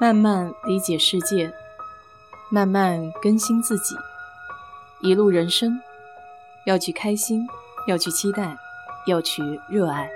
[0.00, 1.52] 慢慢理解世界，
[2.50, 3.94] 慢慢更新自己。
[5.02, 5.78] 一路人生，
[6.64, 7.46] 要去开心，
[7.86, 8.56] 要去期待，
[9.06, 10.10] 要去热爱。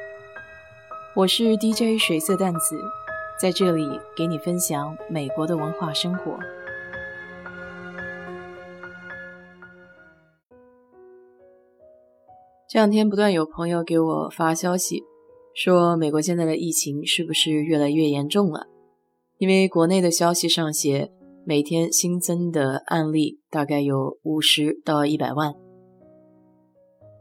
[1.15, 2.81] 我是 DJ 水色淡子，
[3.39, 6.39] 在这里给你分享美国的文化生活。
[12.67, 15.05] 这两天不断有朋友给我发消息，
[15.55, 18.69] 说美国现在的疫情是不是越来越严重了？
[19.39, 21.11] 因为国内的消息上写，
[21.45, 25.55] 每天新增的案例大概有五十到一百万。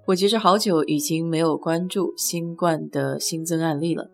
[0.06, 4.12] 我其实好久已经没有关注新冠的新增案例了，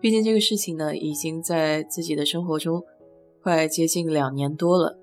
[0.00, 2.82] 毕竟这个事情呢，已经在自己的生活中
[3.42, 4.98] 快接近两年多了。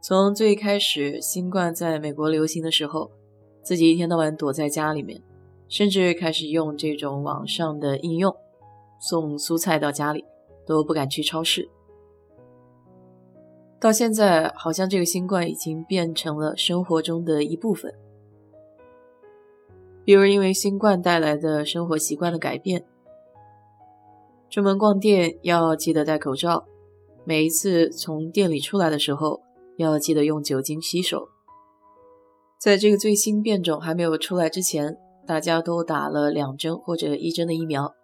[0.00, 3.10] 从最开始新冠在美国流行的时候，
[3.62, 5.20] 自己一天到晚躲在家里面，
[5.68, 8.34] 甚至开始用这种网上的应用
[9.00, 10.24] 送蔬菜到家里，
[10.66, 11.68] 都不敢去超市。
[13.78, 17.94] 到现在，好像这个新冠已经变成了生活中的一部分。
[20.04, 22.84] 比如，因为新冠带来的生活习惯的改变，
[24.50, 26.66] 出门逛店要记得戴口罩，
[27.24, 29.42] 每一次从店里出来的时候。
[29.78, 31.28] 要记得用酒精洗手。
[32.58, 34.98] 在这个最新变种还没有出来之前，
[35.28, 37.94] 大家都打了两针或者一针的疫苗。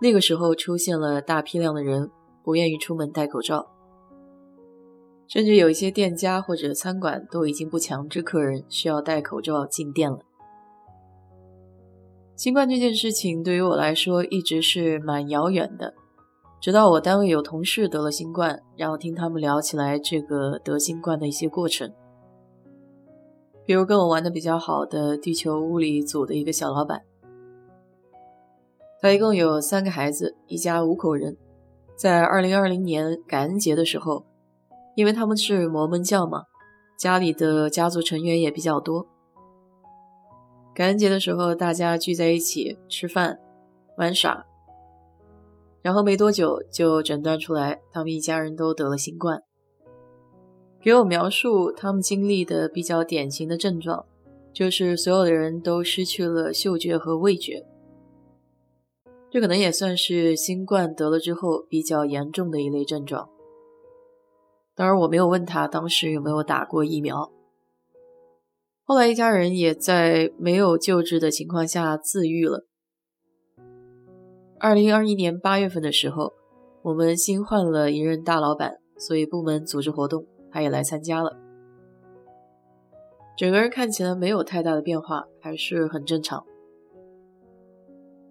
[0.00, 2.08] 那个时候出现了大批量的人
[2.44, 3.66] 不愿意出门戴口罩，
[5.26, 10.20] 甚至有一些店家或者餐馆都已经不强制客人需要戴口罩进店了。
[12.36, 15.92] 新冠这件事情对于我来说一直是蛮遥远的。
[16.60, 21.92] 直到我单位有同事得了新冠，然后听他们聊起来这个得新冠的一些过程，
[23.70, 27.04] 比如跟我玩的比较好的地球物理组的一个小老板，
[29.00, 31.36] 他一共有三个孩子，一家五口人，
[31.94, 34.26] 在二零二零年感恩节的时候，
[34.96, 36.46] 因为他们是摩门教嘛，
[36.98, 39.06] 家里的家族成员也比较多，
[40.74, 43.38] 感恩节的时候大家聚在一起吃饭、
[43.96, 44.44] 玩耍。
[45.80, 49.44] 然后没多久就诊断出来，他们一家人都得了新冠。
[50.82, 54.06] 给我描述他们经历的比较典型的症状，
[54.52, 57.66] 就是所有的人都失去了嗅觉和味觉。
[59.30, 63.28] 这可能也算是新冠得了之后比较严重的一类症状。
[64.74, 67.30] 当然，我没有问他当时有没有打过疫苗。
[68.82, 72.66] 后来一家人也在没有救治的情况下自愈了。
[74.58, 76.32] 二零二一年八月份的时候，
[76.82, 81.36] 我们新换了一任大老板，所以部门组织活动，他也来参加了。
[83.36, 86.44] 整个人看起来没有太大的变化，还是很正常。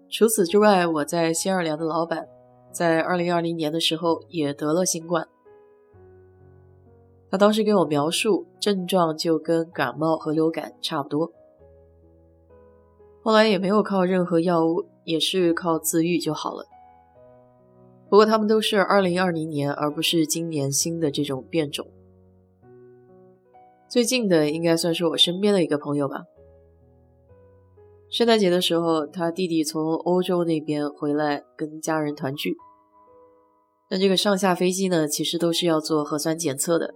[0.08, 2.28] 除此之外，我在新奥尔良的老板，
[2.70, 5.26] 在二零二零年的时候也得了新冠。
[7.30, 11.32] 他当时给我描述症状就跟感冒和流感差不多，
[13.22, 14.86] 后来也没有靠任何药物。
[15.02, 16.66] 也是靠自愈就好了。
[18.08, 21.88] 不过他们都是二零二零年，而不是今年新的这种变种。
[23.90, 26.22] 最近的应该算是我身边的一个朋友吧。
[28.08, 32.56] 圣诞节的时候，他弟弟从欧洲那边回来跟家人团聚。
[33.88, 36.94] 但这个上下飞机呢，其实都是要做核酸检测的，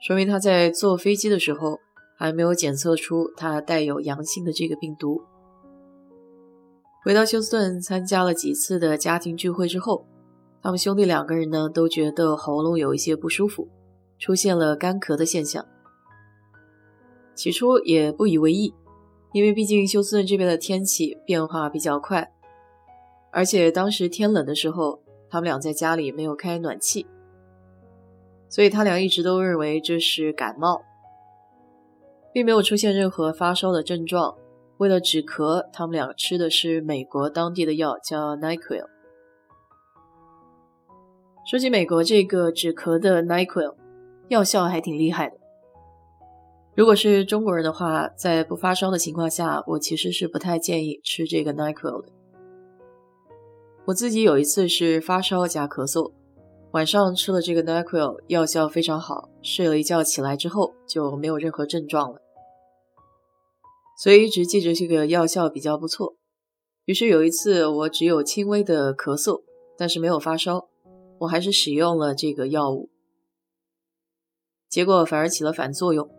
[0.00, 1.80] 说明他在坐飞机的时候
[2.16, 5.22] 还没有检测出他带有阳性的这个病毒。
[7.02, 10.06] 回到休斯顿参加了几次的家庭聚会之后，
[10.62, 13.68] 他们兄弟两个人呢都觉得喉咙有一些不舒服，
[14.24, 15.66] 出现了干咳的现象。
[17.34, 18.72] 起初也不以为意，
[19.34, 22.32] 因为毕竟休斯顿这边的天气变化比较快，
[23.30, 27.06] 而且当时天冷的时候，他们俩在家里没有开暖气，
[28.48, 30.82] 所以他俩一直都认为这是感冒，
[32.32, 34.34] 并没有出现任何发烧的症状。
[34.78, 38.86] 为了止咳，他们俩吃的是美国当地的药，叫 Nyquil。
[41.46, 43.74] 说起美国这个止咳的 Nyquil，
[44.28, 45.36] 药效还挺厉害的。
[46.74, 52.08] 如果是中国人的话，在不发烧的情况下，我其实是不太建议吃这个 Nyquil 的。
[53.86, 56.12] 我自己有一次是发烧加咳嗽，
[56.72, 62.20] 晚上吃了这个 Nyquil，药效非常好，睡了一觉起来之后就没有任何症状了。
[63.96, 66.16] 所以一直记着这个药效比较不错。
[66.86, 69.42] 于是有一次我只有轻微的咳嗽，
[69.78, 70.68] 但是没有发烧，
[71.20, 72.90] 我还是使用了这个药物，
[74.74, 76.10] 结果反而起了反作用，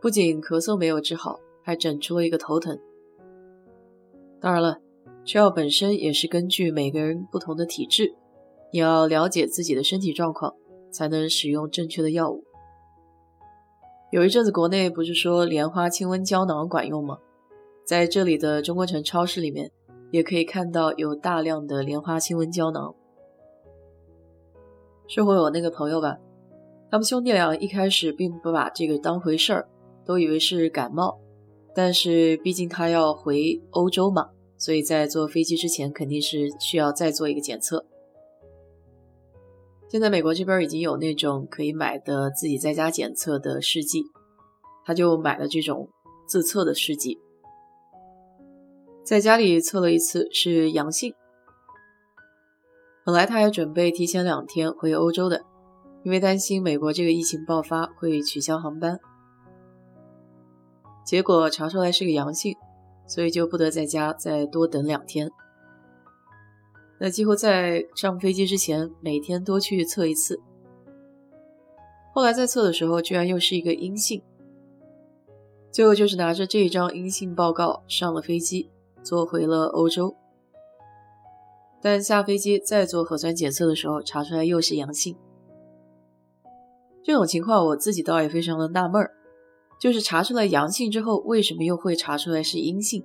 [0.00, 2.80] 不仅咳嗽没有治好，还整出了一个头疼。
[4.40, 4.78] 当然了，
[5.22, 8.14] 吃药本身也是根据每个人不同的体质，
[8.72, 10.54] 你要了解自己的身体状况，
[10.90, 12.42] 才能使用正确的药物。
[14.10, 17.18] 有一阵子国内不是说莲花清瘟胶囊管用吗？
[17.84, 19.70] 在这里的中国城超市里面，
[20.12, 22.94] 也可以看到有大量的莲花清瘟胶囊。
[25.06, 26.16] 说回我那个朋友吧，
[26.90, 29.68] 他们兄弟俩一开始并不把这个当回事儿，
[30.04, 31.18] 都以为是感冒。
[31.74, 37.84] 但是毕竟他要回欧洲嘛，所以在坐飞机之前肯定是需要再做一个检测。
[39.88, 44.04] 现在美国这边已经有那种可以买的自己在家检测的试剂，
[44.84, 45.88] 他就买了这种
[46.26, 47.20] 自测的试剂，
[49.04, 51.14] 在家里测了一次是阳性。
[53.04, 55.44] 本来他还准备提前两天回欧洲的，
[56.06, 59.00] 因为担心美国这个疫情爆发会取消航班。
[61.04, 62.54] 结果查出来是个阳性，
[63.08, 65.28] 所以就不得在家再多等两天。
[67.00, 70.40] 那几乎在上飞机之前，每天多去测一次。
[72.14, 74.22] 后来在测的时候，居然又是一个阴性。
[75.72, 78.70] 最后就是拿着这张阴性报告上了飞机，
[79.02, 80.14] 坐回了欧洲。
[81.82, 85.16] 但下飞机再做核酸检测的时候，查出来又是阳性。
[87.06, 89.12] 这种情况我自己倒也非常的纳闷儿。
[89.78, 93.04] 就是查出来阳性之后，为什么又会查出来是阴性？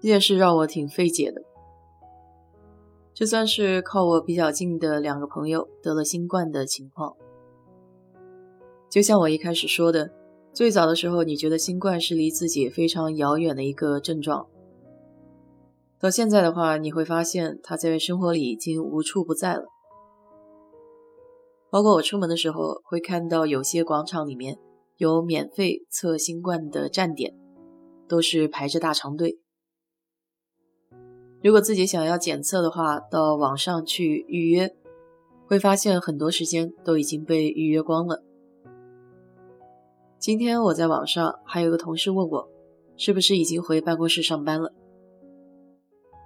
[0.00, 1.40] 这件事让我挺费解的。
[3.14, 7.14] 这算是靠我比较近的两个朋友得了新冠的情况。
[8.90, 10.10] 就像我一开始说的，
[10.52, 14.48] 最早的时候你觉得新冠是离自己非常遥远的一个症状，
[16.00, 19.66] 到现在的话，你会发现它在生活里已经无处不在了。
[21.76, 24.56] 包括我出门的时候，会看到有些广场里面。
[24.96, 27.34] 有免费测新冠的站点，
[28.08, 29.40] 都是排着大长队。
[31.42, 34.74] 如果自己想要检测的话，到网上去预约，
[35.46, 38.22] 会发现很多时间都已经被预约光了。
[40.18, 42.48] 今天我在网上还有个同事问我，
[42.96, 44.72] 是不是已经回办公室上班了？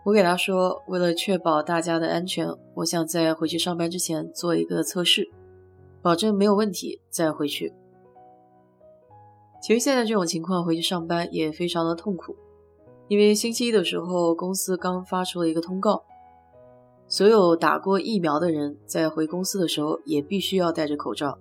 [0.05, 5.29] 我给他说，为了确保大家的安全，我想在回去上班之前做一个测试，
[6.03, 7.73] 保证没有问题再回去。
[9.63, 12.35] 其实现在这种情况回去上班也非常的痛苦，
[13.09, 16.03] 因为星期一的时候公司刚发出了一个通告，
[17.07, 21.39] 所有打过疫苗的人在回公司的时候也必须要戴着口罩。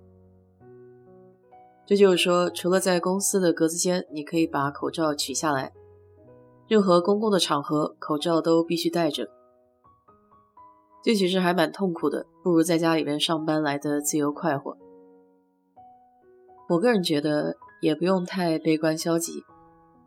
[1.86, 5.72] 这就是说，除了在公司的格子间你可以把口罩取下来，
[6.68, 9.28] 任何公共的场合口罩都必须戴着。
[11.02, 14.76] 这其实还蛮痛苦的，不如在家里边上班来的自由快活。
[16.68, 17.56] 我个人觉得。
[17.80, 19.42] 也不用太悲观消极，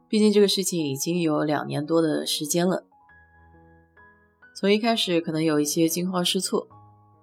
[0.08, 2.86] 毕竟这个事情已经有两年多的时间了。
[4.56, 6.68] 从一开始可能有一些惊慌失措，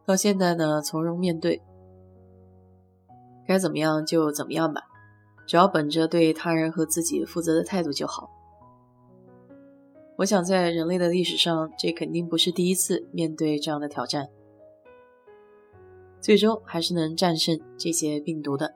[0.05, 1.63] 到现在呢从容面对，
[3.47, 4.83] 该怎么样就怎么样吧，
[5.47, 8.29] 只要本着对他人和自己负责的态度就好。
[10.21, 14.29] 我想在人类的历史上，这肯定不是第一次面对这样的挑战，
[16.21, 18.75] 最终还是能战胜这些病毒的。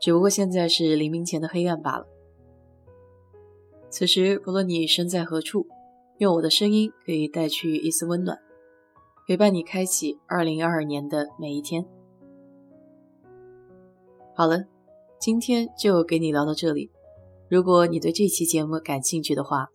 [0.00, 2.08] 只不过现在是黎明前的黑暗罢了。
[3.90, 5.68] 此时，不论你身在何处，
[6.18, 8.40] 用我的声音可以带去一丝温暖，
[9.28, 11.86] 陪伴你开启二零二二年的每一天。
[14.34, 14.64] 好了，
[15.20, 16.90] 今天就给你聊到这里。
[17.48, 19.68] 如果你对这期节目感兴趣的话，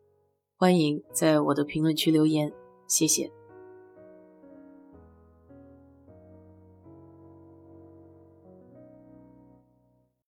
[0.60, 2.52] 欢迎在我的评论区留言，
[2.88, 3.37] 谢谢。